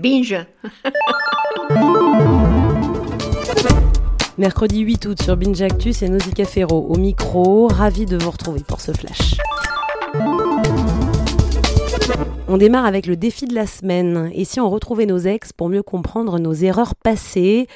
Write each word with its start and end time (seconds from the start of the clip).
Binge 0.00 0.46
Mercredi 4.38 4.80
8 4.80 5.06
août 5.06 5.22
sur 5.22 5.36
Binge 5.36 5.60
Actu, 5.60 5.92
c'est 5.92 6.08
Nausicaa 6.08 6.46
Ferro 6.46 6.86
au 6.88 6.96
micro. 6.96 7.68
Ravi 7.68 8.06
de 8.06 8.16
vous 8.16 8.30
retrouver 8.30 8.60
pour 8.66 8.80
ce 8.80 8.92
flash. 8.92 9.36
On 12.48 12.56
démarre 12.56 12.86
avec 12.86 13.06
le 13.06 13.16
défi 13.16 13.44
de 13.44 13.54
la 13.54 13.66
semaine. 13.66 14.30
Et 14.34 14.46
si 14.46 14.58
on 14.58 14.70
retrouvait 14.70 15.04
nos 15.04 15.18
ex 15.18 15.52
pour 15.52 15.68
mieux 15.68 15.82
comprendre 15.82 16.38
nos 16.38 16.54
erreurs 16.54 16.94
passées? 16.94 17.68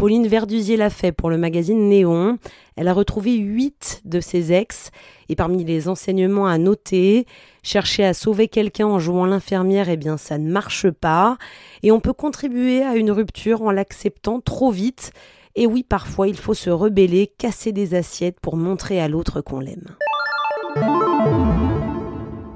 Pauline 0.00 0.28
Verdusier 0.28 0.78
l'a 0.78 0.88
fait 0.88 1.12
pour 1.12 1.28
le 1.28 1.36
magazine 1.36 1.90
Néon. 1.90 2.38
Elle 2.74 2.88
a 2.88 2.94
retrouvé 2.94 3.36
huit 3.36 4.00
de 4.06 4.18
ses 4.20 4.50
ex 4.50 4.92
et 5.28 5.36
parmi 5.36 5.62
les 5.62 5.88
enseignements 5.88 6.46
à 6.46 6.56
noter, 6.56 7.26
chercher 7.62 8.06
à 8.06 8.14
sauver 8.14 8.48
quelqu'un 8.48 8.86
en 8.86 8.98
jouant 8.98 9.26
l'infirmière, 9.26 9.90
eh 9.90 9.98
bien 9.98 10.16
ça 10.16 10.38
ne 10.38 10.50
marche 10.50 10.88
pas 10.88 11.36
et 11.82 11.92
on 11.92 12.00
peut 12.00 12.14
contribuer 12.14 12.82
à 12.82 12.96
une 12.96 13.10
rupture 13.10 13.60
en 13.60 13.72
l'acceptant 13.72 14.40
trop 14.40 14.70
vite. 14.70 15.12
Et 15.54 15.66
oui, 15.66 15.84
parfois 15.86 16.28
il 16.28 16.38
faut 16.38 16.54
se 16.54 16.70
rebeller, 16.70 17.26
casser 17.26 17.72
des 17.72 17.94
assiettes 17.94 18.40
pour 18.40 18.56
montrer 18.56 19.02
à 19.02 19.08
l'autre 19.08 19.42
qu'on 19.42 19.60
l'aime. 19.60 19.96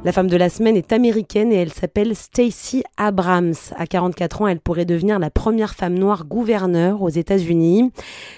La 0.04 0.12
femme 0.12 0.28
de 0.28 0.36
la 0.36 0.50
semaine 0.50 0.76
est 0.76 0.92
américaine 0.92 1.50
et 1.50 1.56
elle 1.56 1.72
s'appelle 1.72 2.14
Stacey 2.14 2.82
Abrams. 2.98 3.54
À 3.74 3.86
44 3.86 4.42
ans, 4.42 4.48
elle 4.48 4.60
pourrait 4.60 4.84
devenir 4.84 5.18
la 5.18 5.30
première 5.30 5.74
femme 5.74 5.94
noire 5.94 6.26
gouverneure 6.26 7.00
aux 7.00 7.08
États-Unis. 7.08 7.90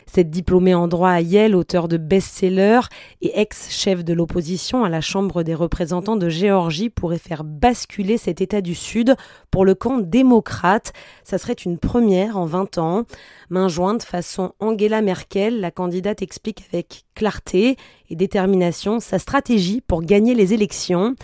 Cette 0.06 0.30
diplômée 0.30 0.74
en 0.74 0.86
droit 0.86 1.10
à 1.10 1.20
Yale, 1.20 1.56
auteur 1.56 1.88
de 1.88 1.96
best-sellers 1.96 2.82
et 3.20 3.40
ex-chef 3.40 4.04
de 4.04 4.12
l'opposition 4.12 4.84
à 4.84 4.88
la 4.88 5.00
Chambre 5.00 5.42
des 5.42 5.56
représentants 5.56 6.14
de 6.14 6.28
Géorgie 6.28 6.88
pourrait 6.88 7.18
faire 7.18 7.42
basculer 7.42 8.16
cet 8.16 8.40
État 8.40 8.60
du 8.60 8.76
Sud 8.76 9.16
pour 9.50 9.64
le 9.64 9.74
camp 9.74 9.98
démocrate. 9.98 10.92
Ça 11.24 11.36
serait 11.36 11.54
une 11.54 11.78
première 11.78 12.38
en 12.38 12.46
20 12.46 12.78
ans. 12.78 13.02
Main 13.50 13.66
jointe 13.66 14.04
façon 14.04 14.52
Angela 14.60 15.02
Merkel, 15.02 15.60
la 15.60 15.72
candidate 15.72 16.22
explique 16.22 16.62
avec 16.72 17.06
clarté 17.16 17.76
et 18.08 18.14
détermination 18.14 19.00
sa 19.00 19.18
stratégie 19.18 19.80
pour 19.80 20.02
gagner 20.02 20.36
les 20.36 20.54
élections 20.54 21.16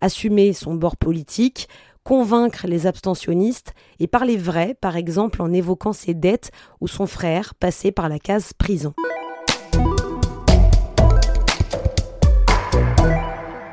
assumer 0.00 0.52
son 0.52 0.74
bord 0.74 0.96
politique, 0.96 1.68
convaincre 2.04 2.66
les 2.66 2.86
abstentionnistes 2.86 3.72
et 3.98 4.06
parler 4.06 4.36
vrai, 4.36 4.76
par 4.80 4.96
exemple 4.96 5.42
en 5.42 5.52
évoquant 5.52 5.92
ses 5.92 6.14
dettes 6.14 6.50
ou 6.80 6.88
son 6.88 7.06
frère 7.06 7.54
passé 7.54 7.90
par 7.90 8.08
la 8.08 8.18
case 8.18 8.52
prison. 8.52 8.94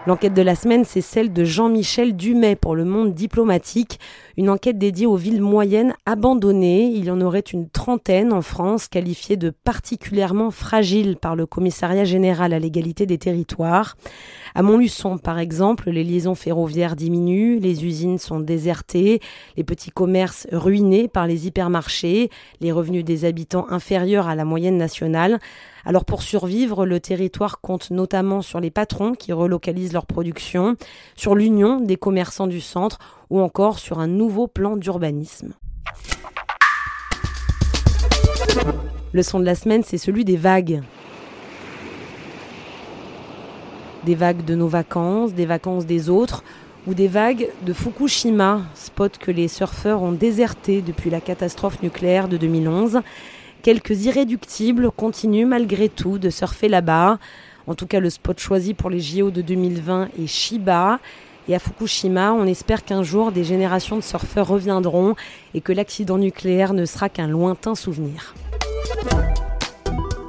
L'enquête 0.05 0.33
de 0.33 0.41
la 0.41 0.55
semaine, 0.55 0.83
c'est 0.83 0.99
celle 0.99 1.31
de 1.31 1.45
Jean-Michel 1.45 2.17
Dumais 2.17 2.57
pour 2.57 2.75
le 2.75 2.83
monde 2.83 3.13
diplomatique, 3.13 4.01
une 4.35 4.49
enquête 4.49 4.77
dédiée 4.77 5.05
aux 5.05 5.15
villes 5.15 5.41
moyennes 5.41 5.93
abandonnées. 6.05 6.87
Il 6.87 7.05
y 7.05 7.11
en 7.11 7.21
aurait 7.21 7.39
une 7.39 7.69
trentaine 7.69 8.33
en 8.33 8.41
France, 8.41 8.89
qualifiées 8.89 9.37
de 9.37 9.49
particulièrement 9.49 10.51
fragiles 10.51 11.15
par 11.15 11.37
le 11.37 11.45
commissariat 11.45 12.03
général 12.03 12.51
à 12.51 12.59
l'égalité 12.59 13.05
des 13.05 13.17
territoires. 13.17 13.95
À 14.55 14.61
Montluçon, 14.61 15.17
par 15.17 15.39
exemple, 15.39 15.89
les 15.89 16.03
liaisons 16.03 16.35
ferroviaires 16.35 16.97
diminuent, 16.97 17.59
les 17.61 17.85
usines 17.85 18.17
sont 18.17 18.41
désertées, 18.41 19.21
les 19.55 19.63
petits 19.63 19.91
commerces 19.91 20.47
ruinés 20.51 21.07
par 21.07 21.27
les 21.27 21.47
hypermarchés, 21.47 22.29
les 22.59 22.73
revenus 22.73 23.05
des 23.05 23.23
habitants 23.23 23.67
inférieurs 23.69 24.27
à 24.27 24.35
la 24.35 24.43
moyenne 24.43 24.77
nationale. 24.77 25.39
Alors 25.85 26.05
pour 26.05 26.21
survivre, 26.21 26.85
le 26.85 27.01
territoire 27.01 27.59
compte 27.59 27.91
notamment 27.91 28.41
sur 28.41 28.61
les 28.61 28.71
patrons 28.71 29.13
qui 29.13 29.33
relocalisent 29.33 29.91
leur 29.91 30.05
production, 30.05 30.77
sur 31.15 31.35
l'union 31.35 31.81
des 31.81 31.97
commerçants 31.97 32.47
du 32.47 32.61
centre 32.61 32.99
ou 33.29 33.41
encore 33.41 33.79
sur 33.79 33.99
un 33.99 34.07
nouveau 34.07 34.47
plan 34.47 34.77
d'urbanisme. 34.77 35.53
Le 39.11 39.23
son 39.23 39.39
de 39.39 39.45
la 39.45 39.55
semaine, 39.55 39.83
c'est 39.83 39.97
celui 39.97 40.23
des 40.23 40.37
vagues. 40.37 40.81
Des 44.05 44.15
vagues 44.15 44.45
de 44.45 44.55
nos 44.55 44.67
vacances, 44.67 45.33
des 45.33 45.45
vacances 45.45 45.85
des 45.85 46.09
autres, 46.09 46.43
ou 46.87 46.93
des 46.93 47.07
vagues 47.07 47.49
de 47.65 47.73
Fukushima, 47.73 48.61
spot 48.73 49.17
que 49.17 49.31
les 49.31 49.47
surfeurs 49.47 50.01
ont 50.01 50.11
déserté 50.11 50.81
depuis 50.81 51.09
la 51.09 51.21
catastrophe 51.21 51.81
nucléaire 51.81 52.27
de 52.27 52.37
2011 52.37 53.01
quelques 53.63 54.05
irréductibles 54.05 54.91
continuent 54.91 55.47
malgré 55.47 55.89
tout 55.89 56.19
de 56.19 56.29
surfer 56.29 56.67
là-bas. 56.67 57.17
En 57.65 57.73
tout 57.73 57.87
cas, 57.87 57.99
le 57.99 58.11
spot 58.11 58.39
choisi 58.39 58.75
pour 58.75 58.91
les 58.91 58.99
JO 58.99 59.31
de 59.31 59.41
2020 59.41 60.09
est 60.21 60.27
Shiba. 60.27 60.99
Et 61.47 61.55
à 61.55 61.59
Fukushima, 61.59 62.33
on 62.33 62.45
espère 62.45 62.85
qu'un 62.85 63.03
jour, 63.03 63.31
des 63.31 63.43
générations 63.43 63.95
de 63.95 64.01
surfeurs 64.01 64.47
reviendront 64.47 65.15
et 65.53 65.61
que 65.61 65.73
l'accident 65.73 66.17
nucléaire 66.17 66.73
ne 66.73 66.85
sera 66.85 67.09
qu'un 67.09 67.27
lointain 67.27 67.75
souvenir. 67.75 68.35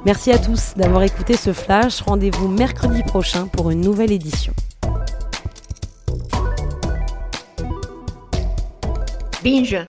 Merci 0.05 0.31
à 0.31 0.37
tous 0.37 0.73
d'avoir 0.75 1.03
écouté 1.03 1.35
ce 1.35 1.53
flash. 1.53 2.01
Rendez-vous 2.01 2.47
mercredi 2.47 3.03
prochain 3.03 3.47
pour 3.47 3.71
une 3.71 3.81
nouvelle 3.81 4.11
édition. 4.11 4.53
Binge 9.43 9.85